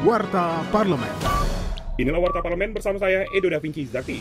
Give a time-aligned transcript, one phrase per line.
[0.00, 1.12] Warta Parlemen.
[2.00, 4.16] Inilah Warta Parlemen bersama saya, Edo Da Vinci Zakti.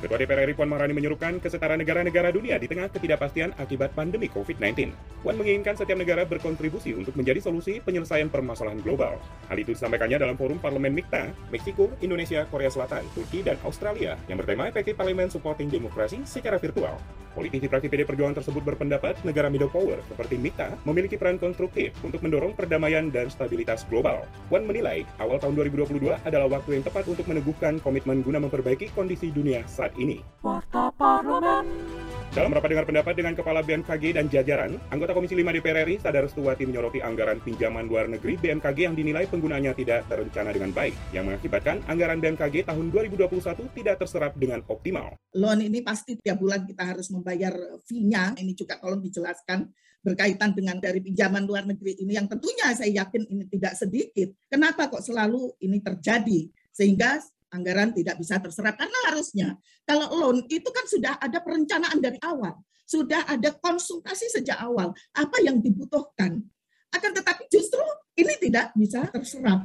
[0.00, 4.88] Ketua DPR RI Puan Maharani menyerukan kesetaraan negara-negara dunia di tengah ketidakpastian akibat pandemi COVID-19.
[5.20, 9.20] Puan menginginkan setiap negara berkontribusi untuk menjadi solusi penyelesaian permasalahan global.
[9.52, 14.40] Hal itu disampaikannya dalam forum Parlemen MIKTA, Meksiko, Indonesia, Korea Selatan, Turki, dan Australia yang
[14.40, 16.96] bertema efektif parlemen supporting demokrasi secara virtual.
[17.36, 22.22] Politisi fraksi PD Perjuangan tersebut berpendapat negara middle power seperti MIKTA memiliki peran konstruktif untuk
[22.24, 24.24] mendorong perdamaian dan stabilitas global.
[24.48, 29.34] Puan menilai awal tahun 2022 adalah waktu yang tepat untuk meneguhkan komitmen guna memperbaiki kondisi
[29.34, 30.22] dunia saat ini.
[30.40, 31.97] Warta Parlemen.
[32.38, 36.22] Dalam rapat dengar pendapat dengan Kepala BMKG dan jajaran, anggota Komisi 5 DPR RI Sadar
[36.22, 41.26] Restuwati menyoroti anggaran pinjaman luar negeri BMKG yang dinilai penggunaannya tidak terencana dengan baik, yang
[41.26, 43.42] mengakibatkan anggaran BMKG tahun 2021
[43.82, 45.18] tidak terserap dengan optimal.
[45.34, 49.66] Loan ini pasti tiap bulan kita harus membayar fee-nya, ini juga tolong dijelaskan
[50.06, 54.30] berkaitan dengan dari pinjaman luar negeri ini yang tentunya saya yakin ini tidak sedikit.
[54.46, 56.46] Kenapa kok selalu ini terjadi?
[56.70, 57.18] Sehingga
[57.52, 59.48] anggaran tidak bisa terserap karena harusnya
[59.88, 65.36] kalau loan itu kan sudah ada perencanaan dari awal, sudah ada konsultasi sejak awal apa
[65.44, 66.40] yang dibutuhkan.
[66.88, 67.84] Akan tetapi justru
[68.16, 69.64] ini tidak bisa terserap.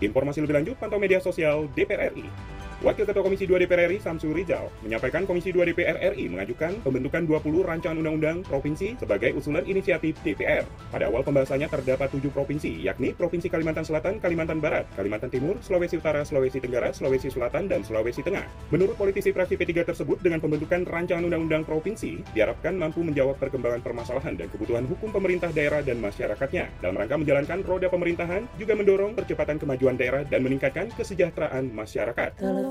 [0.00, 2.61] Informasi lebih lanjut pantau media sosial DPR RI.
[2.82, 7.22] Wakil Ketua Komisi 2 DPR RI Samsul Rizal menyampaikan Komisi 2 DPR RI mengajukan pembentukan
[7.30, 10.66] 20 rancangan undang-undang provinsi sebagai usulan inisiatif DPR.
[10.90, 16.02] Pada awal pembahasannya terdapat tujuh provinsi, yakni Provinsi Kalimantan Selatan, Kalimantan Barat, Kalimantan Timur, Sulawesi
[16.02, 18.42] Utara, Sulawesi Tenggara, Sulawesi Selatan, dan Sulawesi Tengah.
[18.74, 24.34] Menurut politisi fraksi P3 tersebut, dengan pembentukan rancangan undang-undang provinsi, diharapkan mampu menjawab perkembangan permasalahan
[24.34, 26.82] dan kebutuhan hukum pemerintah daerah dan masyarakatnya.
[26.82, 32.42] Dalam rangka menjalankan roda pemerintahan, juga mendorong percepatan kemajuan daerah dan meningkatkan kesejahteraan masyarakat.